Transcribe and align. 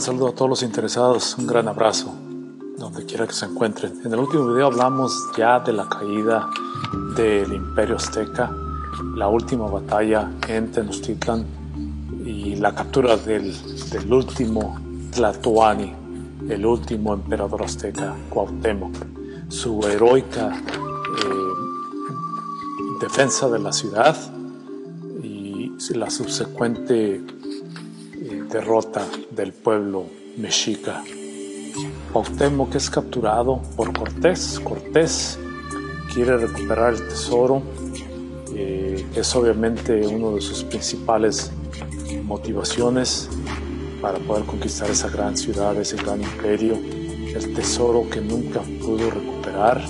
gran 0.00 0.14
saludo 0.16 0.28
a 0.28 0.32
todos 0.32 0.48
los 0.48 0.62
interesados, 0.62 1.36
un 1.36 1.46
gran 1.46 1.68
abrazo, 1.68 2.14
donde 2.78 3.04
quiera 3.04 3.26
que 3.26 3.34
se 3.34 3.44
encuentren. 3.44 4.00
En 4.02 4.10
el 4.10 4.18
último 4.18 4.46
video 4.46 4.68
hablamos 4.68 5.12
ya 5.36 5.60
de 5.60 5.74
la 5.74 5.90
caída 5.90 6.48
del 7.14 7.52
Imperio 7.52 7.96
Azteca, 7.96 8.50
la 9.14 9.28
última 9.28 9.66
batalla 9.66 10.30
en 10.48 10.72
Tenochtitlan 10.72 11.44
y 12.24 12.56
la 12.56 12.74
captura 12.74 13.18
del, 13.18 13.54
del 13.90 14.10
último 14.10 14.80
Tlatoani, 15.10 15.92
el 16.48 16.64
último 16.64 17.12
emperador 17.12 17.62
azteca, 17.62 18.16
Cuauhtémoc, 18.30 18.94
su 19.50 19.86
heroica 19.86 20.50
eh, 20.56 21.50
defensa 23.02 23.50
de 23.50 23.58
la 23.58 23.72
ciudad 23.74 24.16
y 25.22 25.72
la 25.94 26.08
subsecuente 26.08 27.22
derrota 28.50 29.06
del 29.30 29.52
pueblo 29.52 30.06
mexica. 30.36 31.02
Cuauhtémoc 32.12 32.74
es 32.74 32.90
capturado 32.90 33.62
por 33.76 33.96
Cortés. 33.96 34.60
Cortés 34.60 35.38
quiere 36.12 36.36
recuperar 36.36 36.94
el 36.94 37.08
tesoro, 37.08 37.62
eh, 38.54 39.06
es 39.14 39.36
obviamente 39.36 40.06
uno 40.06 40.34
de 40.34 40.40
sus 40.40 40.64
principales 40.64 41.52
motivaciones 42.24 43.28
para 44.02 44.18
poder 44.18 44.44
conquistar 44.44 44.90
esa 44.90 45.08
gran 45.08 45.36
ciudad, 45.36 45.76
ese 45.76 45.96
gran 45.96 46.20
imperio, 46.20 46.74
el 46.74 47.54
tesoro 47.54 48.08
que 48.10 48.20
nunca 48.20 48.60
pudo 48.80 49.10
recuperar, 49.10 49.80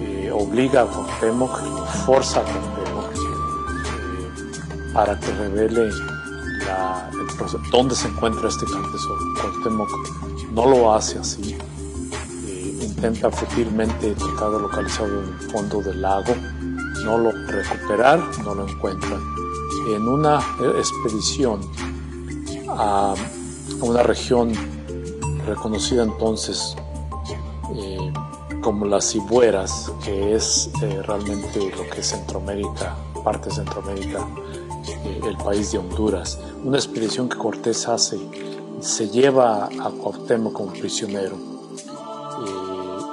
eh, 0.00 0.30
obliga 0.32 0.82
a 0.82 0.86
Cuauhtémoc, 0.86 1.60
forza 2.06 2.40
a 2.40 2.44
Cuauhtémoc 2.44 3.12
eh, 3.14 4.92
para 4.94 5.20
que 5.20 5.30
revele 5.32 5.90
la, 6.66 7.10
dónde 7.70 7.94
se 7.94 8.08
encuentra 8.08 8.48
este 8.48 8.66
gran 8.66 8.90
tesoro. 8.92 9.20
Cuauhtémoc 9.40 9.90
no 10.52 10.66
lo 10.66 10.94
hace 10.94 11.18
así, 11.18 11.56
eh, 12.46 12.78
intenta 12.82 13.30
fútilmente 13.30 14.14
tratar 14.14 14.50
de 14.52 14.60
localizarlo 14.60 15.22
en 15.22 15.28
el 15.28 15.50
fondo 15.50 15.82
del 15.82 16.00
lago, 16.00 16.34
no 17.04 17.18
lo 17.18 17.32
recuperar, 17.48 18.20
no 18.44 18.54
lo 18.54 18.68
encuentra. 18.68 19.18
En 19.88 20.08
una 20.08 20.40
expedición 20.78 21.60
a, 22.68 23.14
una 23.80 24.02
región 24.02 24.52
reconocida 25.46 26.04
entonces 26.04 26.74
eh, 27.74 28.12
como 28.62 28.86
las 28.86 29.10
Cibueras, 29.12 29.92
que 30.02 30.34
es 30.34 30.70
eh, 30.82 31.02
realmente 31.02 31.70
lo 31.76 31.90
que 31.90 32.00
es 32.00 32.08
Centroamérica, 32.08 32.96
parte 33.22 33.50
de 33.50 33.56
Centroamérica, 33.56 34.26
el 35.22 35.36
país 35.36 35.72
de 35.72 35.78
Honduras. 35.78 36.38
Una 36.64 36.76
expedición 36.76 37.28
que 37.28 37.36
Cortés 37.36 37.88
hace, 37.88 38.18
se 38.80 39.08
lleva 39.08 39.66
a 39.66 39.90
Cuauhtémoc 39.90 40.52
como 40.52 40.72
prisionero. 40.72 41.36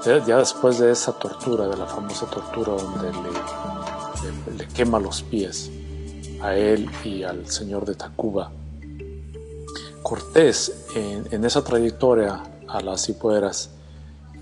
ya 0.05 0.38
después 0.38 0.79
de 0.79 0.91
esa 0.91 1.13
tortura, 1.13 1.67
de 1.67 1.77
la 1.77 1.85
famosa 1.85 2.25
tortura 2.25 2.73
donde 2.73 3.11
le, 3.11 4.57
le 4.57 4.67
quema 4.69 4.99
los 4.99 5.22
pies 5.22 5.69
a 6.41 6.55
él 6.55 6.89
y 7.03 7.23
al 7.23 7.47
señor 7.47 7.85
de 7.85 7.95
Tacuba, 7.95 8.52
Cortés, 10.12 10.88
en, 10.95 11.45
esa 11.45 11.63
trayectoria 11.63 12.44
a 12.68 12.81
las 12.81 13.06
Cipueras, 13.06 13.69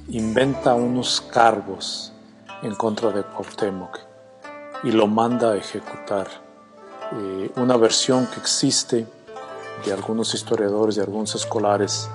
inventa 0.07 0.73
unos 0.73 1.21
cargos 1.21 2.13
en 2.63 2.73
contra 2.75 3.11
de 3.11 3.23
Cuauhtémoc 3.23 3.99
y 4.83 4.91
lo 4.91 5.05
manda 5.05 5.51
a 5.51 5.57
ejecutar. 5.57 6.27
Eh, 7.11 7.51
una 7.55 7.75
versión 7.75 8.27
que 8.27 8.39
existe 8.39 9.07
de 9.83 9.93
algunos 9.93 10.33
historiadores, 10.35 10.95
de 10.95 11.01
algunos 11.01 11.33
escolares, 11.33 12.09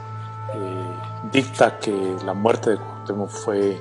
eh, 0.54 0.84
dicta 1.32 1.78
que 1.78 2.16
la 2.24 2.32
muerte 2.32 2.70
de 2.70 2.76
Cuauhtémoc 2.76 3.28
fue, 3.28 3.80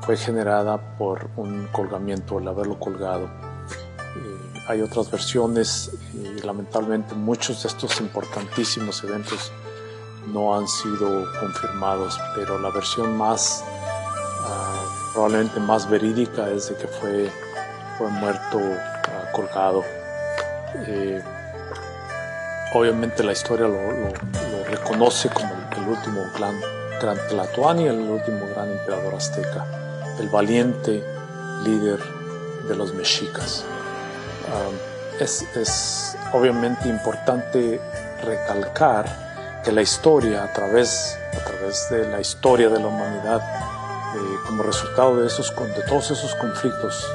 fue 0.00 0.16
generada 0.16 0.96
por 0.98 1.30
un 1.36 1.68
colgamiento, 1.68 2.38
el 2.38 2.48
haberlo 2.48 2.80
colgado. 2.80 3.26
Eh, 3.26 4.62
hay 4.66 4.80
otras 4.82 5.08
versiones 5.10 5.92
y 6.14 6.40
lamentablemente 6.44 7.14
muchos 7.14 7.62
de 7.62 7.68
estos 7.68 8.00
importantísimos 8.00 9.04
eventos 9.04 9.52
no 10.32 10.56
han 10.56 10.66
sido 10.66 11.26
confirmados, 11.38 12.18
pero 12.34 12.58
la 12.58 12.70
versión 12.70 13.16
más, 13.16 13.64
uh, 14.42 15.12
probablemente 15.12 15.60
más 15.60 15.88
verídica 15.88 16.50
es 16.50 16.68
de 16.68 16.76
que 16.76 16.86
fue, 16.88 17.30
fue 17.96 18.08
muerto 18.08 18.58
uh, 18.58 19.32
colgado. 19.32 19.82
Eh, 20.86 21.22
obviamente 22.74 23.22
la 23.22 23.32
historia 23.32 23.66
lo, 23.66 24.10
reconoce 24.64 25.28
como 25.28 25.52
el, 25.76 25.88
último 25.88 26.24
gran, 26.36 26.54
gran 27.00 27.16
Tlatoani, 27.28 27.88
el 27.88 27.98
último 27.98 28.46
gran 28.54 28.70
emperador 28.70 29.14
azteca, 29.14 29.66
el 30.18 30.28
valiente 30.28 31.04
líder 31.64 31.98
de 32.68 32.76
los 32.76 32.94
mexicas. 32.94 33.64
Es, 35.18 35.42
es, 35.54 36.16
obviamente 36.32 36.88
importante 36.88 37.80
recalcar 38.24 39.60
que 39.64 39.72
la 39.72 39.82
historia, 39.82 40.44
a 40.44 40.52
través, 40.52 41.18
a 41.36 41.44
través 41.44 41.90
de 41.90 42.08
la 42.08 42.20
historia 42.20 42.68
de 42.68 42.78
la 42.78 42.86
humanidad, 42.86 43.40
eh, 44.14 44.18
como 44.46 44.62
resultado 44.62 45.20
de, 45.20 45.26
esos, 45.26 45.54
de 45.54 45.82
todos 45.82 46.10
esos 46.10 46.34
conflictos 46.34 47.06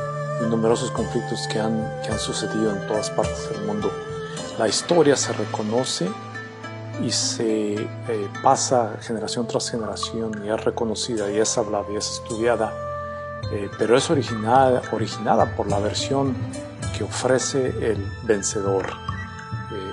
y 0.42 0.50
numerosos 0.50 0.92
conflictos 0.92 1.48
que 1.52 1.60
han, 1.60 1.88
que 2.04 2.12
han 2.12 2.20
sucedido 2.20 2.76
en 2.76 2.88
todas 2.88 3.10
partes 3.10 3.50
del 3.50 3.66
mundo, 3.66 3.92
la 4.58 4.68
historia 4.68 5.16
se 5.16 5.34
reconoce 5.34 6.10
y 7.04 7.12
se 7.12 7.74
eh, 7.74 8.30
pasa 8.42 8.98
generación 9.02 9.48
tras 9.48 9.70
generación 9.70 10.42
y 10.46 10.50
es 10.50 10.64
reconocida 10.64 11.30
y 11.30 11.40
es 11.40 11.58
hablada 11.58 11.86
y 11.92 11.98
es 11.98 12.10
estudiada, 12.10 12.74
eh, 13.52 13.70
pero 13.78 13.98
es 13.98 14.10
originada, 14.10 14.82
originada 14.92 15.46
por 15.56 15.68
la 15.68 15.80
versión 15.80 16.36
que 16.98 17.04
ofrece 17.04 17.68
el 17.82 17.98
vencedor. 18.24 18.86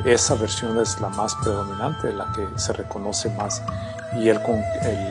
Eh, 0.05 0.13
esa 0.13 0.35
versión 0.37 0.79
es 0.79 1.01
la 1.01 1.09
más 1.09 1.35
predominante, 1.43 2.13
la 2.13 2.33
que 2.33 2.47
se 2.57 2.73
reconoce 2.73 3.31
más 3.31 3.63
y 4.17 4.29
el, 4.29 4.39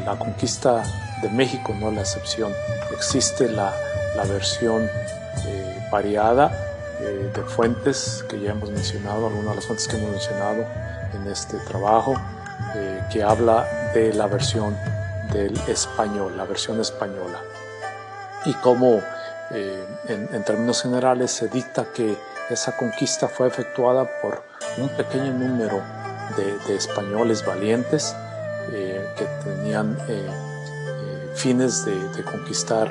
la 0.05 0.15
conquista 0.17 0.83
de 1.21 1.29
México 1.29 1.73
no 1.79 1.89
es 1.89 1.95
la 1.95 2.01
excepción. 2.01 2.51
Existe 2.93 3.51
la, 3.51 3.73
la 4.15 4.23
versión 4.23 4.89
eh, 5.45 5.87
variada 5.91 6.51
eh, 6.99 7.31
de 7.33 7.41
fuentes 7.43 8.25
que 8.29 8.39
ya 8.39 8.51
hemos 8.51 8.69
mencionado, 8.69 9.27
algunas 9.27 9.51
de 9.51 9.55
las 9.55 9.65
fuentes 9.65 9.87
que 9.87 9.97
hemos 9.97 10.11
mencionado 10.11 10.65
en 11.13 11.27
este 11.27 11.57
trabajo, 11.59 12.15
que 13.11 13.21
habla 13.21 13.91
de 13.93 14.13
la 14.13 14.27
versión 14.27 14.77
del 15.33 15.59
español, 15.67 16.37
la 16.37 16.45
versión 16.45 16.79
española. 16.79 17.41
Y 18.45 18.53
cómo 18.55 19.01
eh, 19.53 19.85
en, 20.07 20.43
términos 20.43 20.81
generales 20.81 21.31
se 21.31 21.49
dicta 21.49 21.85
que 21.93 22.17
esa 22.49 22.75
conquista 22.77 23.27
fue 23.27 23.47
efectuada 23.47 24.07
por 24.21 24.43
un 24.77 24.87
pequeño 24.89 25.33
número 25.33 25.81
de, 26.37 26.75
españoles 26.75 27.45
valientes 27.45 28.15
eh, 28.71 29.05
que 29.17 29.25
tenían 29.43 29.97
eh, 30.07 30.29
fines 31.35 31.83
de, 31.83 32.23
conquistar 32.23 32.89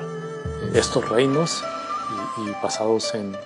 estos 0.75 1.09
reinos 1.09 1.63
y, 2.39 2.51
basados 2.63 3.15
en, 3.15 3.37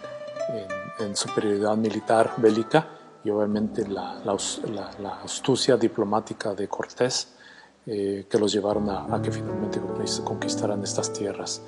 superioridad 1.14 1.76
militar 1.76 2.32
bélica 2.38 2.86
y 3.22 3.30
obviamente 3.30 3.86
la, 3.86 4.22
astucia 5.22 5.76
diplomática 5.76 6.54
de 6.54 6.66
Cortés 6.66 7.28
que 7.84 8.38
los 8.38 8.52
llevaron 8.52 8.88
a, 8.90 9.20
que 9.22 9.30
finalmente 9.30 9.80
conquistaran 10.24 10.82
estas 10.82 11.12
tierras 11.12 11.62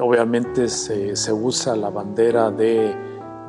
obviamente 0.00 0.68
se, 0.68 1.16
se, 1.16 1.32
usa 1.32 1.76
la 1.76 1.90
bandera 1.90 2.50
de, 2.50 2.94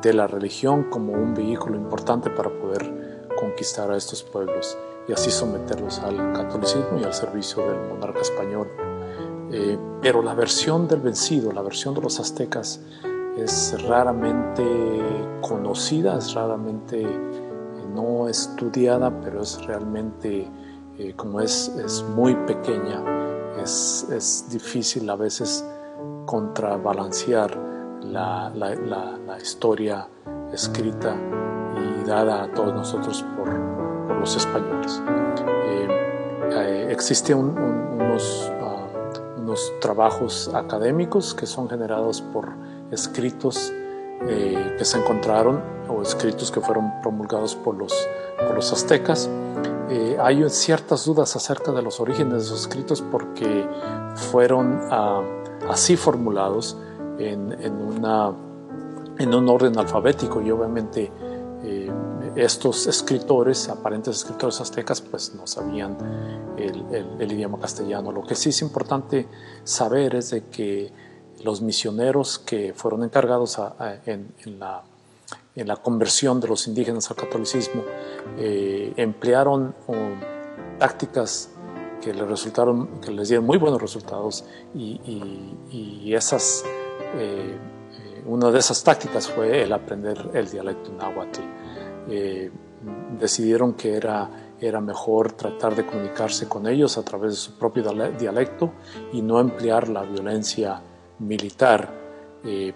de, 0.02 0.12
la 0.12 0.26
religión 0.26 0.90
como 0.90 1.12
un 1.12 1.34
vehículo 1.34 1.76
importante 1.76 2.30
para 2.30 2.50
poder 2.50 3.28
conquistar 3.38 3.90
a 3.90 3.96
estos 3.96 4.22
pueblos 4.22 4.76
y 5.08 5.12
así 5.12 5.30
someterlos 5.30 6.00
al 6.00 6.32
catolicismo 6.32 6.98
y 7.00 7.04
al 7.04 7.14
servicio 7.14 7.66
del 7.66 7.88
monarca 7.88 8.20
español. 8.20 8.68
Eh, 9.52 9.78
pero 10.02 10.22
la 10.22 10.34
versión 10.34 10.88
del 10.88 11.00
vencido, 11.00 11.52
la 11.52 11.62
versión 11.62 11.94
de 11.94 12.00
los 12.00 12.18
aztecas, 12.20 12.80
es 13.36 13.82
raramente 13.86 14.54
conocida, 15.40 16.18
es 16.18 16.34
raramente 16.34 17.02
eh, 17.02 17.86
no 17.94 18.28
estudiada, 18.28 19.10
pero 19.20 19.42
es 19.42 19.64
realmente, 19.66 20.48
eh, 20.98 21.14
como 21.16 21.40
es, 21.40 21.68
es 21.84 22.02
muy 22.02 22.34
pequeña, 22.46 23.02
es, 23.62 24.06
es 24.10 24.48
difícil 24.50 25.08
a 25.10 25.16
veces 25.16 25.64
contrabalancear 26.26 27.56
la, 28.02 28.50
la, 28.54 29.38
historia 29.40 30.08
escrita 30.52 31.14
y 31.76 32.08
dada 32.08 32.44
a 32.44 32.54
todos 32.54 32.74
nosotros 32.74 33.24
por, 33.36 33.48
los 34.18 34.36
españoles. 34.36 35.02
Eh, 35.46 35.88
eh, 36.52 36.88
existen 36.90 37.38
unos, 37.38 38.50
trabajos 39.80 40.50
académicos 40.54 41.34
que 41.34 41.46
son 41.46 41.68
generados 41.68 42.20
por 42.20 42.50
escritos 42.90 43.72
eh, 44.28 44.74
que 44.78 44.84
se 44.84 44.98
encontraron 44.98 45.62
o 45.88 46.02
escritos 46.02 46.50
que 46.50 46.60
fueron 46.60 47.00
promulgados 47.02 47.54
por 47.54 47.76
los 47.76 47.92
por 48.36 48.54
los 48.54 48.72
aztecas. 48.72 49.30
Eh, 49.88 50.16
hay 50.20 50.48
ciertas 50.50 51.04
dudas 51.04 51.36
acerca 51.36 51.72
de 51.72 51.82
los 51.82 52.00
orígenes 52.00 52.32
de 52.32 52.38
esos 52.40 52.62
escritos 52.62 53.02
porque 53.02 53.68
fueron 54.14 54.80
ah, 54.90 55.22
así 55.68 55.96
formulados 55.96 56.76
en, 57.18 57.52
en, 57.60 57.74
una, 57.74 58.32
en, 59.18 59.34
un 59.34 59.48
orden 59.48 59.78
alfabético 59.78 60.42
y 60.42 60.50
obviamente 60.50 61.12
estos 62.36 62.86
escritores, 62.86 63.68
aparentes 63.68 64.16
escritores 64.16 64.60
aztecas, 64.60 65.00
pues 65.00 65.34
no 65.34 65.46
sabían 65.46 65.96
el, 66.58 67.32
idioma 67.32 67.58
castellano. 67.58 68.12
Lo 68.12 68.22
que 68.22 68.34
sí 68.34 68.50
es 68.50 68.62
importante 68.62 69.26
saber 69.64 70.14
es 70.14 70.30
de 70.30 70.44
que 70.44 70.92
los 71.42 71.62
misioneros 71.62 72.38
que 72.38 72.74
fueron 72.74 73.04
encargados 73.04 73.58
en, 74.04 74.34
la, 74.58 75.76
conversión 75.82 76.40
de 76.40 76.48
los 76.48 76.66
indígenas 76.66 77.10
al 77.10 77.16
catolicismo 77.16 77.82
eh, 78.38 78.92
emplearon 78.96 79.74
tácticas 80.78 81.50
que 82.00 82.14
les 82.14 82.28
resultaron, 82.28 83.00
que 83.00 83.10
les 83.10 83.28
dieron 83.28 83.46
muy 83.46 83.58
buenos 83.58 83.80
resultados 83.80 84.44
y, 84.74 85.00
y, 85.70 86.14
esas, 86.14 86.62
eh, 87.16 87.56
eh, 87.98 88.22
una 88.26 88.50
de 88.50 88.58
esas 88.58 88.82
tácticas 88.84 89.28
fue 89.28 89.62
el 89.62 89.72
aprender 89.72 90.30
el 90.34 90.48
dialecto 90.48 90.92
náhuatl. 90.92 91.40
Eh, 92.08 92.50
decidieron 93.18 93.74
que 93.74 93.96
era, 93.96 94.54
era 94.60 94.80
mejor 94.80 95.32
tratar 95.32 95.74
de 95.74 95.84
comunicarse 95.84 96.48
con 96.48 96.66
ellos 96.66 96.98
a 96.98 97.04
través 97.04 97.30
de 97.32 97.36
su 97.36 97.58
propio 97.58 97.82
dialecto 98.18 98.72
y 99.12 99.22
no 99.22 99.40
emplear 99.40 99.88
la 99.88 100.02
violencia 100.02 100.80
militar 101.18 102.06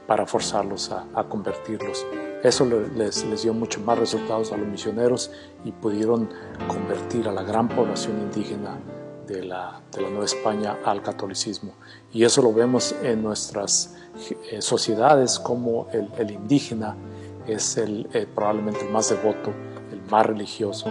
para 0.07 0.27
forzarlos 0.27 0.91
a, 0.91 1.25
convertirlos. 1.29 2.05
Eso 2.43 2.65
les, 2.97 3.43
dio 3.43 3.55
mucho 3.55 3.81
más 3.81 3.99
resultados 3.99 4.51
a 4.51 4.57
los 4.57 4.67
misioneros 4.67 5.31
y 5.65 5.71
pudieron 5.71 6.29
convertir 6.67 7.29
a 7.29 7.33
la 7.33 7.45
gran 7.45 7.69
población 7.69 8.19
indígena 8.19 8.81
de 9.29 9.45
la, 9.45 9.81
de 9.93 10.03
la, 10.03 10.09
Nueva 10.09 10.25
España 10.25 10.79
al 10.85 11.03
catolicismo. 11.03 11.75
Y 12.13 12.25
eso 12.25 12.43
lo 12.43 12.53
vemos 12.53 12.95
en 13.03 13.23
nuestras 13.23 13.95
eh, 14.51 14.61
sociedades 14.61 15.39
como 15.39 15.87
el, 15.93 16.31
indígena 16.31 16.97
es 17.53 17.77
el, 17.77 18.09
eh, 18.13 18.27
probablemente 18.33 18.85
el 18.85 18.91
más 18.91 19.11
devoto, 19.11 19.53
el 19.93 20.01
más 20.11 20.27
religioso 20.27 20.89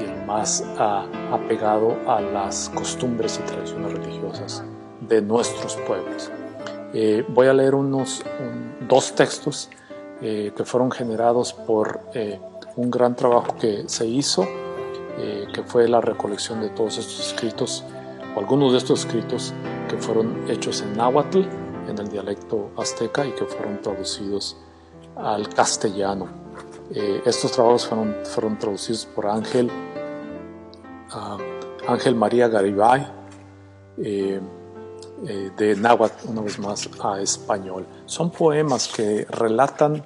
y 0.00 0.04
el 0.04 0.26
más 0.26 0.64
ah, 0.78 1.06
apegado 1.32 1.96
a 2.06 2.20
las 2.20 2.70
costumbres 2.70 3.40
y 3.42 3.46
tradiciones 3.46 3.92
religiosas 3.92 4.64
de 5.00 5.22
nuestros 5.22 5.76
pueblos. 5.86 6.30
Eh, 6.94 7.24
voy 7.28 7.46
a 7.46 7.54
leer 7.54 7.74
unos 7.74 8.22
dos 8.88 9.14
textos 9.14 9.70
que 10.20 10.62
fueron 10.64 10.92
generados 10.92 11.52
por 11.52 12.00
un 12.76 12.90
gran 12.92 13.16
trabajo 13.16 13.56
que 13.58 13.88
se 13.88 14.06
hizo 14.06 14.46
eh, 15.18 15.46
que 15.52 15.62
fue 15.62 15.86
la 15.88 16.00
recolección 16.00 16.62
de 16.62 16.70
todos 16.70 16.96
estos 16.96 17.28
escritos, 17.28 17.84
o 18.34 18.40
algunos 18.40 18.72
de 18.72 18.78
estos 18.78 19.00
escritos 19.00 19.52
que 19.88 19.98
fueron 19.98 20.50
hechos 20.50 20.80
en 20.80 20.96
náhuatl, 20.96 21.42
en 21.86 21.98
el 21.98 22.08
dialecto 22.08 22.70
azteca, 22.78 23.26
y 23.26 23.32
que 23.32 23.44
fueron 23.44 23.82
traducidos 23.82 24.56
al 25.16 25.48
castellano. 25.48 26.28
Eh, 26.94 27.22
estos 27.24 27.52
trabajos 27.52 27.86
fueron, 27.86 28.16
fueron 28.24 28.58
traducidos 28.58 29.06
por 29.06 29.26
Ángel, 29.26 29.70
uh, 31.14 31.90
Ángel 31.90 32.14
María 32.14 32.48
Garibay, 32.48 33.06
eh, 35.24 35.50
de 35.56 35.76
náhuatl, 35.76 36.28
una 36.28 36.42
vez 36.42 36.58
más, 36.58 36.88
a 37.00 37.20
español. 37.20 37.86
Son 38.06 38.30
poemas 38.30 38.88
que 38.88 39.24
relatan 39.30 40.02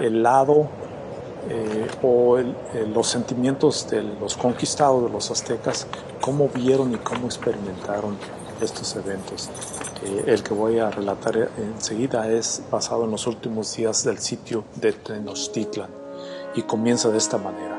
el 0.00 0.22
lado 0.22 0.68
eh, 1.48 1.88
o 2.02 2.38
eh, 2.38 2.44
los 2.92 3.08
sentimientos 3.08 3.88
de 3.90 4.02
los 4.02 4.36
conquistados, 4.36 5.04
de 5.04 5.10
los 5.10 5.30
aztecas, 5.30 5.86
cómo 6.20 6.48
vieron 6.48 6.92
y 6.92 6.96
cómo 6.98 7.26
experimentaron 7.26 8.16
estos 8.60 8.94
eventos. 8.96 9.48
Eh, 10.02 10.24
el 10.26 10.42
que 10.42 10.54
voy 10.54 10.78
a 10.78 10.90
relatar 10.90 11.50
enseguida 11.58 12.30
es 12.30 12.62
basado 12.70 13.04
en 13.04 13.10
los 13.10 13.26
últimos 13.26 13.74
días 13.76 14.04
del 14.04 14.18
sitio 14.18 14.64
de 14.76 14.92
Tenochtitlan 14.92 15.90
y 16.54 16.62
comienza 16.62 17.10
de 17.10 17.18
esta 17.18 17.38
manera. 17.38 17.76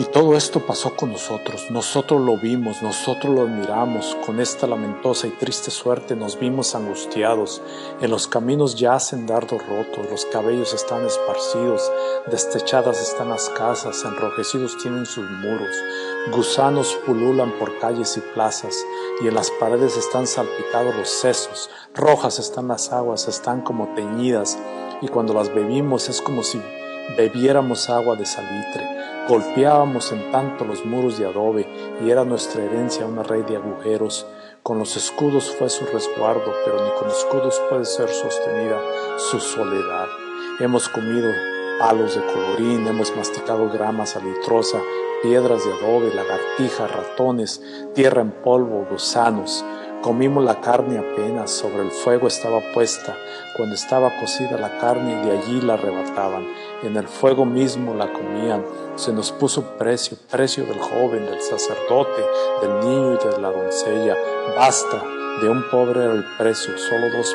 Y 0.00 0.04
todo 0.04 0.34
esto 0.34 0.64
pasó 0.64 0.96
con 0.96 1.12
nosotros, 1.12 1.66
nosotros 1.70 2.22
lo 2.22 2.38
vimos, 2.38 2.80
nosotros 2.80 3.34
lo 3.34 3.42
admiramos, 3.42 4.16
con 4.24 4.40
esta 4.40 4.66
lamentosa 4.66 5.26
y 5.26 5.30
triste 5.30 5.70
suerte 5.70 6.16
nos 6.16 6.40
vimos 6.40 6.74
angustiados, 6.74 7.60
en 8.00 8.10
los 8.10 8.26
caminos 8.26 8.76
yacen 8.76 9.26
dardos 9.26 9.60
rotos, 9.66 10.08
los 10.10 10.24
cabellos 10.24 10.72
están 10.72 11.04
esparcidos, 11.04 11.92
destechadas 12.30 12.98
están 13.02 13.28
las 13.28 13.50
casas, 13.50 14.02
enrojecidos 14.06 14.78
tienen 14.78 15.04
sus 15.04 15.28
muros, 15.28 15.76
gusanos 16.34 16.98
pululan 17.06 17.52
por 17.58 17.78
calles 17.78 18.16
y 18.16 18.20
plazas, 18.34 18.74
y 19.20 19.28
en 19.28 19.34
las 19.34 19.50
paredes 19.52 19.96
están 19.96 20.26
salpicados 20.26 20.94
los 20.94 21.08
sesos, 21.08 21.70
rojas 21.94 22.38
están 22.38 22.68
las 22.68 22.92
aguas, 22.92 23.28
están 23.28 23.62
como 23.62 23.94
teñidas, 23.94 24.58
y 25.00 25.08
cuando 25.08 25.34
las 25.34 25.54
bebimos 25.54 26.08
es 26.08 26.20
como 26.20 26.42
si 26.42 26.60
bebiéramos 27.16 27.90
agua 27.90 28.16
de 28.16 28.26
salitre 28.26 29.00
Golpeábamos 29.30 30.10
en 30.10 30.32
tanto 30.32 30.64
los 30.64 30.84
muros 30.84 31.16
de 31.16 31.24
adobe 31.24 31.64
y 32.04 32.10
era 32.10 32.24
nuestra 32.24 32.64
herencia 32.64 33.06
una 33.06 33.22
red 33.22 33.44
de 33.44 33.54
agujeros. 33.54 34.26
Con 34.64 34.80
los 34.80 34.96
escudos 34.96 35.54
fue 35.56 35.70
su 35.70 35.84
resguardo, 35.86 36.52
pero 36.64 36.84
ni 36.84 36.90
con 36.98 37.08
escudos 37.08 37.62
puede 37.70 37.84
ser 37.84 38.08
sostenida 38.08 38.80
su 39.18 39.38
soledad. 39.38 40.08
Hemos 40.58 40.88
comido 40.88 41.30
palos 41.78 42.16
de 42.16 42.26
colorín, 42.26 42.88
hemos 42.88 43.14
masticado 43.14 43.70
grama 43.70 44.04
salitrosa, 44.04 44.80
piedras 45.22 45.64
de 45.64 45.72
adobe, 45.72 46.12
lagartijas, 46.14 46.90
ratones, 46.90 47.62
tierra 47.94 48.22
en 48.22 48.30
polvo, 48.30 48.86
gusanos. 48.90 49.64
Comimos 50.02 50.42
la 50.42 50.62
carne 50.62 50.98
apenas, 50.98 51.50
sobre 51.50 51.82
el 51.82 51.90
fuego 51.90 52.26
estaba 52.26 52.60
puesta, 52.72 53.14
cuando 53.56 53.74
estaba 53.74 54.18
cocida 54.18 54.56
la 54.58 54.78
carne 54.78 55.26
de 55.26 55.36
allí 55.36 55.60
la 55.60 55.74
arrebataban, 55.74 56.46
en 56.82 56.96
el 56.96 57.06
fuego 57.06 57.44
mismo 57.44 57.94
la 57.94 58.10
comían, 58.10 58.64
se 58.96 59.12
nos 59.12 59.30
puso 59.30 59.76
precio, 59.76 60.16
precio 60.30 60.64
del 60.64 60.78
joven, 60.78 61.26
del 61.26 61.42
sacerdote, 61.42 62.22
del 62.62 62.80
niño 62.80 63.18
y 63.20 63.28
de 63.28 63.40
la 63.42 63.52
doncella, 63.52 64.16
basta, 64.56 65.04
de 65.40 65.48
un 65.48 65.62
pobre 65.70 66.04
era 66.04 66.12
el 66.12 66.24
precio, 66.38 66.76
solo 66.78 67.10
dos 67.10 67.34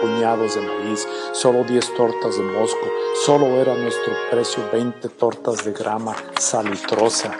puñados 0.00 0.54
de 0.54 0.60
maíz, 0.60 1.06
solo 1.32 1.64
diez 1.64 1.92
tortas 1.94 2.36
de 2.36 2.42
mosco, 2.42 2.86
solo 3.24 3.46
era 3.60 3.74
nuestro 3.74 4.12
precio 4.30 4.62
veinte 4.72 5.08
tortas 5.08 5.64
de 5.64 5.72
grama 5.72 6.14
salitrosa 6.38 7.36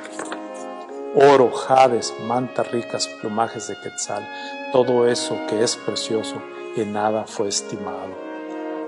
oro, 1.16 1.50
jades, 1.50 2.14
mantas 2.26 2.70
ricas, 2.70 3.08
plumajes 3.20 3.68
de 3.68 3.80
quetzal, 3.80 4.28
todo 4.70 5.06
eso 5.06 5.34
que 5.48 5.62
es 5.62 5.74
precioso, 5.76 6.42
en 6.76 6.92
nada 6.92 7.24
fue 7.26 7.48
estimado. 7.48 8.26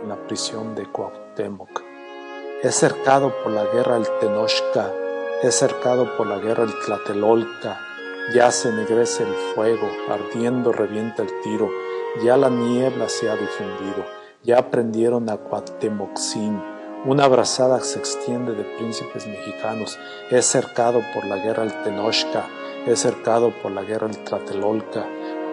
En 0.02 0.10
la 0.10 0.16
prisión 0.26 0.74
de 0.74 0.84
Cuauhtémoc. 0.84 1.82
Es 2.62 2.74
cercado 2.74 3.32
por 3.42 3.52
la 3.52 3.64
guerra 3.64 3.96
el 3.96 4.06
Tenochca, 4.20 4.92
es 5.42 5.54
cercado 5.54 6.16
por 6.18 6.26
la 6.26 6.36
guerra 6.36 6.64
el 6.64 6.78
Tlatelolca, 6.84 7.80
ya 8.34 8.50
se 8.50 8.68
ennegrece 8.68 9.22
el 9.22 9.32
fuego, 9.54 9.88
ardiendo 10.10 10.72
revienta 10.72 11.22
el 11.22 11.30
tiro, 11.42 11.70
ya 12.22 12.36
la 12.36 12.50
niebla 12.50 13.08
se 13.08 13.30
ha 13.30 13.36
difundido, 13.36 14.04
ya 14.42 14.70
prendieron 14.70 15.30
a 15.30 15.36
Cuauhtémoczin, 15.36 16.60
una 17.06 17.24
abrazada 17.24 17.80
se 17.80 17.98
extiende 17.98 18.52
de 18.52 18.64
príncipes 18.76 19.26
mexicanos, 19.26 19.98
es 20.30 20.44
cercado 20.44 21.00
por 21.14 21.24
la 21.24 21.36
guerra 21.36 21.62
el 21.62 21.72
Tenochca, 21.82 22.46
es 22.86 23.00
cercado 23.00 23.52
por 23.62 23.72
la 23.72 23.82
guerra 23.82 24.08
el 24.08 24.18
Tlatelolca, 24.24 25.06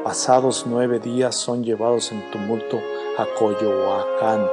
pasados 0.03 0.65
nueve 0.67 0.99
días 0.99 1.35
son 1.35 1.63
llevados 1.63 2.11
en 2.11 2.29
tumulto 2.31 2.81
a 3.17 3.25
Coyoacán, 3.37 4.45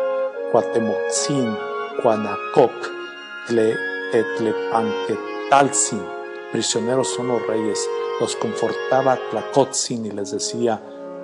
Cuatemotzin, 0.52 1.57
Cuanacoc, 2.02 2.71
Tetlepanquetalzin. 4.12 6.22
Prisioneros 6.53 7.09
son 7.09 7.29
los 7.29 7.47
reyes. 7.47 7.89
Los 8.21 8.37
confortaba 8.37 9.19
Tlacotzin 9.31 10.07
y 10.07 10.11
les 10.11 10.31
decía, 10.31 10.81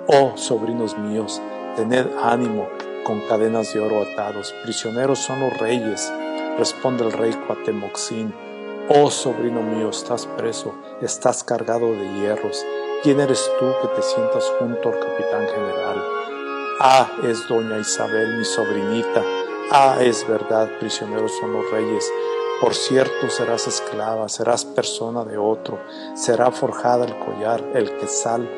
oh 0.07 0.33
sobrinos 0.35 0.97
míos, 0.97 1.41
tened 1.75 2.07
ánimo, 2.21 2.67
con 3.03 3.21
cadenas 3.27 3.73
de 3.73 3.79
oro 3.79 4.01
atados. 4.01 4.53
Prisioneros 4.63 5.19
son 5.19 5.39
los 5.39 5.57
reyes. 5.59 6.11
Responde 6.57 7.05
el 7.05 7.13
rey 7.13 7.31
Cuatemoxin, 7.47 8.33
oh 8.89 9.09
sobrino 9.09 9.61
mío, 9.61 9.91
estás 9.91 10.25
preso, 10.25 10.73
estás 11.01 11.43
cargado 11.43 11.93
de 11.93 12.19
hierros 12.19 12.65
¿Quién 13.01 13.21
eres 13.21 13.49
tú 13.57 13.65
que 13.81 13.87
te 13.95 14.01
sientas 14.01 14.43
junto 14.59 14.89
al 14.89 14.99
capitán 14.99 15.47
general? 15.47 16.03
Ah, 16.81 17.09
es 17.23 17.47
doña 17.47 17.77
Isabel, 17.79 18.37
mi 18.37 18.43
sobrinita. 18.43 19.23
Ah, 19.71 19.99
es 20.01 20.27
verdad, 20.27 20.69
prisioneros 20.81 21.31
son 21.39 21.53
los 21.53 21.71
reyes. 21.71 22.11
Por 22.61 22.75
cierto, 22.75 23.29
serás 23.29 23.67
esclava, 23.67 24.27
serás 24.27 24.65
persona 24.65 25.23
de 25.23 25.37
otro, 25.37 25.79
será 26.13 26.51
forjada 26.51 27.05
el 27.05 27.17
collar, 27.19 27.63
el 27.73 27.95
quetzal, 27.97 28.49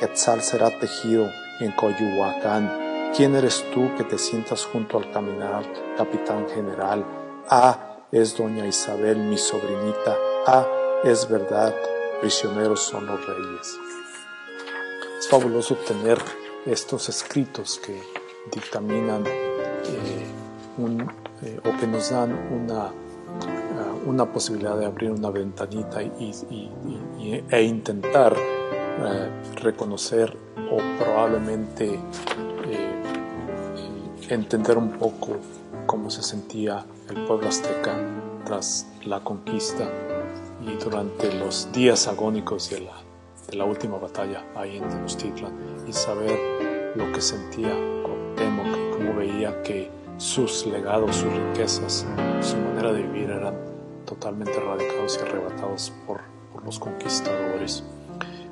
quetzal 0.00 0.42
será 0.42 0.70
tejido 0.78 1.28
en 1.60 1.72
Coyuhuacán. 1.72 3.12
¿Quién 3.14 3.36
eres 3.36 3.64
tú 3.74 3.90
que 3.96 4.04
te 4.04 4.16
sientas 4.16 4.64
junto 4.64 4.96
al 4.96 5.10
caminar, 5.12 5.64
capitán 5.98 6.48
general? 6.48 7.04
Ah, 7.50 7.98
es 8.10 8.36
doña 8.36 8.66
Isabel, 8.66 9.18
mi 9.18 9.36
sobrinita. 9.36 10.16
Ah, 10.46 10.66
es 11.04 11.28
verdad, 11.28 11.74
prisioneros 12.20 12.80
son 12.80 13.06
los 13.06 13.26
reyes. 13.26 13.78
Es 15.18 15.28
fabuloso 15.28 15.74
tener 15.74 16.18
estos 16.64 17.08
escritos 17.10 17.78
que 17.84 18.02
dictaminan 18.52 19.26
eh, 19.26 20.26
eh, 21.42 21.60
o 21.64 21.78
que 21.78 21.86
nos 21.86 22.10
dan 22.10 22.32
una, 22.32 22.92
una 24.06 24.30
posibilidad 24.32 24.76
de 24.76 24.86
abrir 24.86 25.10
una 25.10 25.30
ventanita 25.30 26.02
y, 26.02 26.32
e 27.50 27.62
intentar 27.62 28.32
uh, 28.34 29.60
reconocer 29.60 30.36
o 30.70 30.78
probablemente 30.98 31.98
eh, 32.68 33.02
entender 34.28 34.78
un 34.78 34.92
poco 34.92 35.36
cómo 35.86 36.10
se 36.10 36.22
sentía 36.22 36.84
el 37.08 37.24
pueblo 37.26 37.48
azteca 37.48 37.96
tras 38.44 38.86
la 39.04 39.20
conquista 39.20 39.88
y 40.62 40.82
durante 40.82 41.32
los 41.34 41.70
días 41.72 42.06
agónicos 42.06 42.70
de 42.70 42.80
la, 42.80 42.94
de 43.50 43.56
la 43.56 43.64
última 43.64 43.98
batalla 43.98 44.44
ahí 44.54 44.76
en 44.76 44.88
Tenochtitlan 44.88 45.52
y 45.88 45.92
saber 45.92 46.38
lo 46.94 47.10
que 47.12 47.20
sentía 47.20 47.74
cómo 49.00 49.14
veía 49.14 49.62
que 49.62 49.90
sus 50.18 50.66
legados, 50.66 51.16
sus 51.16 51.32
riquezas, 51.32 52.06
su 52.40 52.56
manera 52.56 52.92
de 52.92 53.02
vivir 53.02 53.30
eran 53.30 53.54
totalmente 54.10 54.52
erradicados 54.56 55.18
y 55.18 55.26
arrebatados 55.26 55.92
por, 56.06 56.20
por 56.52 56.64
los 56.64 56.80
conquistadores. 56.80 57.84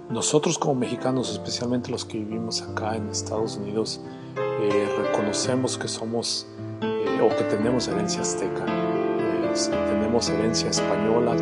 Nosotros 0.09 0.57
como 0.57 0.77
mexicanos, 0.77 1.31
especialmente 1.31 1.91
los 1.91 2.05
que 2.05 2.19
vivimos 2.19 2.63
acá 2.63 2.97
en 2.97 3.09
Estados 3.11 3.57
Unidos, 3.57 4.01
eh, 4.37 4.89
reconocemos 5.03 5.77
que 5.77 5.89
somos 5.89 6.47
eh, 6.81 7.21
o 7.21 7.37
que 7.37 7.45
tenemos 7.45 7.89
herencia 7.89 8.23
azteca, 8.23 8.65
eh, 8.67 9.53
tenemos 9.69 10.31
herencia 10.31 10.71
española 10.71 11.35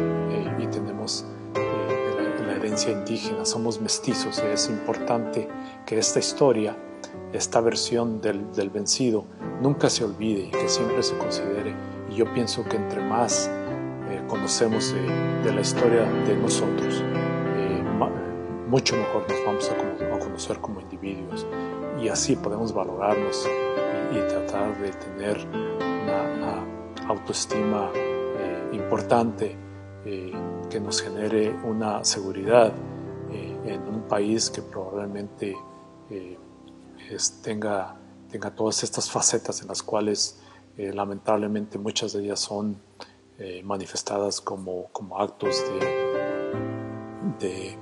y 0.58 0.66
tenemos 0.68 1.26
la, 1.54 2.46
la, 2.46 2.56
herencia 2.56 2.90
indígena, 2.90 3.44
somos 3.44 3.80
mestizos 3.80 4.38
es 4.38 4.70
importante 4.70 5.46
que 5.84 5.98
esta 5.98 6.18
historia, 6.18 6.74
esta 7.32 7.60
versión 7.60 8.20
del, 8.22 8.50
del 8.52 8.70
vencido, 8.70 9.26
nunca 9.60 9.90
se 9.90 10.04
olvide 10.04 10.46
y 10.46 10.50
que 10.50 10.68
siempre 10.68 11.02
se 11.02 11.16
considere. 11.18 11.74
Y 12.10 12.16
yo 12.16 12.32
pienso 12.32 12.64
que 12.64 12.76
entre 12.76 13.02
más 13.02 13.50
conocemos 14.28 14.92
de, 14.92 15.02
de, 15.44 15.52
la 15.52 15.60
historia 15.60 16.02
de 16.04 16.36
nosotros, 16.36 17.02
mucho 18.66 18.96
mejor 18.96 19.24
nos 19.28 19.44
vamos 19.46 19.70
a, 19.70 20.18
conocer 20.18 20.60
como 20.60 20.80
individuos. 20.80 21.46
Y 22.00 22.08
así 22.08 22.36
podemos 22.36 22.72
valorarnos 22.72 23.48
y, 24.12 24.18
tratar 24.28 24.78
de 24.80 24.90
tener 24.90 25.46
una, 25.46 26.64
autoestima 27.08 27.90
eh, 27.94 28.70
importante 28.72 29.56
eh, 30.04 30.32
que 30.68 30.80
nos 30.80 31.00
genere 31.00 31.54
una 31.64 32.02
seguridad 32.02 32.72
eh, 33.30 33.56
en 33.64 33.82
un 33.82 34.02
país 34.08 34.50
que 34.50 34.60
probablemente 34.60 35.56
tenga, 37.44 37.96
tenga 38.28 38.50
todas 38.50 38.82
estas 38.82 39.08
facetas 39.08 39.62
en 39.62 39.68
las 39.68 39.82
cuales 39.84 40.40
lamentablemente 40.76 41.78
muchas 41.78 42.12
de 42.12 42.24
ellas 42.24 42.40
son 42.40 42.76
manifestadas 43.64 44.40
como, 44.40 44.88
como 44.92 45.18
actos 45.18 45.62
de, 45.78 46.06
de 47.38 47.78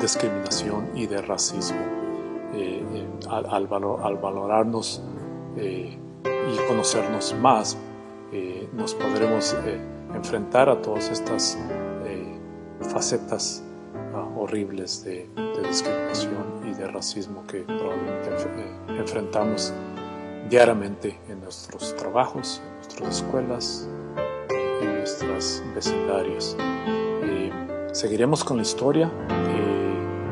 discriminación 0.00 0.90
y 0.94 1.06
de 1.06 1.22
racismo. 1.22 1.80
Eh, 2.54 2.84
eh, 2.94 3.08
al, 3.30 3.66
valorarnos 3.66 5.02
eh, 5.56 5.98
y 6.24 6.68
conocernos 6.68 7.34
más, 7.40 7.78
nos 8.72 8.94
podremos 8.94 9.54
enfrentar 10.14 10.70
a 10.70 10.80
todas 10.80 11.10
estas 11.10 11.58
facetas 12.80 13.62
ah, 14.14 14.26
horribles 14.36 15.04
de, 15.04 15.28
discriminación 15.68 16.62
y 16.66 16.74
de 16.74 16.88
racismo 16.88 17.46
que 17.46 17.60
probablemente 17.60 18.30
enfrentamos 18.88 19.72
diariamente 20.48 21.18
en 21.28 21.40
nuestros 21.40 21.94
trabajos, 21.96 22.62
en 22.64 22.74
nuestras 22.76 23.16
escuelas, 23.16 23.88
en 25.02 25.28
nuestros 25.28 25.62
vecindarios. 25.74 26.56
seguiremos 27.92 28.42
con 28.44 28.56
la 28.56 28.62
historia 28.62 29.10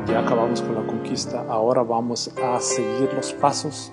ya 0.07 0.19
acabamos 0.19 0.61
con 0.61 0.75
la 0.75 0.85
conquista, 0.85 1.45
ahora 1.47 1.83
vamos 1.83 2.31
a 2.43 2.59
seguir 2.59 3.13
los 3.13 3.33
pasos 3.33 3.91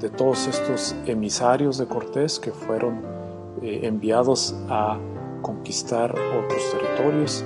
de 0.00 0.10
todos 0.10 0.46
estos 0.46 0.94
emisarios 1.06 1.78
de 1.78 1.86
Cortés 1.86 2.38
que 2.38 2.50
fueron 2.50 3.02
eh, 3.62 3.80
enviados 3.84 4.54
a 4.68 4.98
conquistar 5.40 6.10
otros 6.10 6.62
territorios 6.72 7.44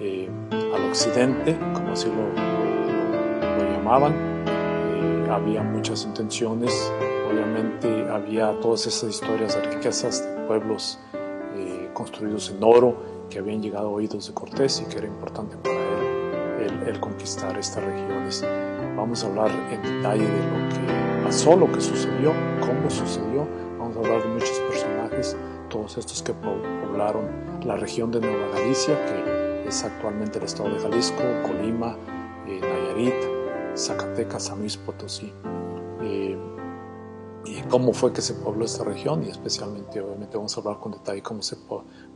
eh, 0.00 0.28
al 0.50 0.88
occidente, 0.88 1.56
como 1.74 1.92
así 1.92 2.08
lo, 2.08 3.72
llamaban. 3.72 4.12
Eh, 4.46 5.28
había 5.30 5.62
muchas 5.62 6.04
intenciones, 6.04 6.92
obviamente 7.30 8.08
había 8.10 8.58
todas 8.60 8.86
esas 8.86 9.10
historias 9.10 9.54
de 9.54 9.74
riquezas 9.74 10.22
de 10.24 10.44
pueblos 10.46 10.98
construidos 11.98 12.48
en 12.50 12.62
oro 12.62 12.94
que 13.28 13.40
habían 13.40 13.60
llegado 13.60 13.88
a 13.88 13.90
oídos 13.90 14.28
de 14.28 14.32
Cortés 14.32 14.80
y 14.80 14.88
que 14.88 14.98
era 14.98 15.08
importante 15.08 15.56
para 15.56 16.86
el, 16.86 17.00
conquistar 17.00 17.58
estas 17.58 17.82
regiones. 17.82 18.46
Vamos 18.96 19.24
a 19.24 19.26
hablar 19.26 19.50
en 19.72 19.82
detalle 19.82 20.22
de 20.22 20.28
lo 20.30 20.68
que 20.68 21.24
pasó, 21.24 21.56
lo 21.56 21.70
que 21.72 21.80
sucedió, 21.80 22.32
cómo 22.60 22.88
sucedió. 22.88 23.46
Vamos 23.78 23.96
a 23.96 24.00
hablar 24.00 24.22
de 24.22 24.28
muchos 24.28 24.58
personajes, 24.60 25.36
todos 25.68 25.98
estos 25.98 26.22
que 26.22 26.32
poblaron 26.32 27.26
la 27.64 27.76
región 27.76 28.12
de 28.12 28.20
Nueva 28.20 28.46
Galicia, 28.54 28.94
que 29.06 29.68
es 29.68 29.82
actualmente 29.82 30.38
el 30.38 30.44
estado 30.44 30.70
de 30.70 30.78
Jalisco, 30.78 31.22
Colima, 31.46 31.96
eh, 32.46 32.60
Nayarit, 32.60 33.76
Zacatecas, 33.76 34.44
San 34.44 34.60
Luis 34.60 34.76
Potosí. 34.76 35.32
Eh, 37.68 37.70
cómo 37.70 37.92
fue 37.92 38.12
que 38.12 38.22
se 38.22 38.34
pobló 38.34 38.64
esta 38.64 38.84
región 38.84 39.24
y 39.24 39.30
especialmente 39.30 40.00
obviamente 40.00 40.36
vamos 40.36 40.56
a 40.56 40.60
hablar 40.60 40.78
con 40.78 40.92
detalle 40.92 41.22
cómo 41.22 41.42
se 41.42 41.56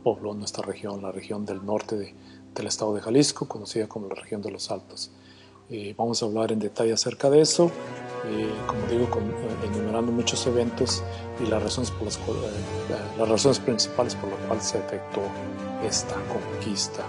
pobló 0.03 0.33
nuestra 0.33 0.63
región, 0.65 1.01
la 1.01 1.11
región 1.11 1.45
del 1.45 1.65
norte 1.65 1.95
de, 1.95 2.15
del 2.53 2.67
estado 2.67 2.93
de 2.95 3.01
Jalisco, 3.01 3.47
conocida 3.47 3.87
como 3.87 4.07
la 4.07 4.15
región 4.15 4.41
de 4.41 4.51
los 4.51 4.71
Altos. 4.71 5.11
Eh, 5.69 5.95
vamos 5.97 6.21
a 6.21 6.25
hablar 6.25 6.51
en 6.51 6.59
detalle 6.59 6.93
acerca 6.93 7.29
de 7.29 7.41
eso, 7.41 7.71
eh, 8.25 8.49
como 8.67 8.85
digo, 8.87 9.09
con, 9.09 9.23
eh, 9.23 9.33
enumerando 9.65 10.11
muchos 10.11 10.45
eventos 10.45 11.03
y 11.43 11.47
las 11.47 11.63
razones, 11.63 11.89
por 11.91 12.05
las, 12.05 12.19
las 13.17 13.29
razones 13.29 13.59
principales 13.59 14.15
por 14.15 14.29
las 14.29 14.39
cuales 14.41 14.65
se 14.65 14.77
efectuó 14.79 15.23
esta 15.85 16.15
conquista. 16.31 17.03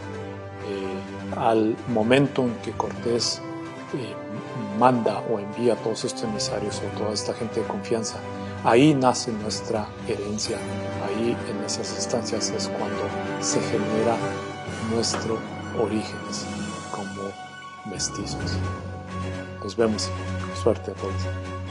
al 1.36 1.76
momento 1.88 2.42
en 2.42 2.54
que 2.62 2.72
Cortés 2.72 3.40
manda 4.78 5.20
o 5.30 5.38
envía 5.38 5.74
a 5.74 5.76
todos 5.76 6.04
estos 6.04 6.24
emisarios 6.24 6.80
o 6.80 6.98
toda 6.98 7.12
esta 7.12 7.34
gente 7.34 7.60
de 7.60 7.66
confianza, 7.66 8.18
ahí 8.64 8.94
nace 8.94 9.32
nuestra 9.32 9.86
herencia, 10.08 10.58
ahí 11.06 11.36
en 11.50 11.64
esas 11.64 11.94
instancias 11.94 12.50
es 12.50 12.68
cuando 12.68 13.02
se 13.40 13.60
genera 13.60 14.16
nuestros 14.92 15.38
orígenes 15.80 16.46
como 16.90 17.30
mestizos. 17.90 18.58
Nos 19.62 19.76
vemos. 19.76 20.10
Suerte 20.62 20.90
a 20.90 20.94
todos. 20.94 21.63